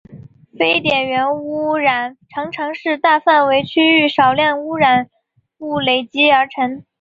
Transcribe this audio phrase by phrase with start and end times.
[0.57, 5.11] 非点源污染常常是大范围区域少量污染
[5.59, 6.83] 物累积而成。